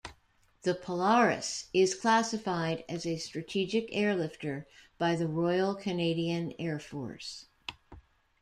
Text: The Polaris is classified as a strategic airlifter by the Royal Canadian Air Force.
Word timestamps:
The 0.63 0.73
Polaris 0.73 1.69
is 1.75 1.93
classified 1.93 2.83
as 2.89 3.05
a 3.05 3.17
strategic 3.17 3.91
airlifter 3.91 4.65
by 4.97 5.15
the 5.15 5.27
Royal 5.27 5.75
Canadian 5.75 6.55
Air 6.57 6.79
Force. 6.79 7.45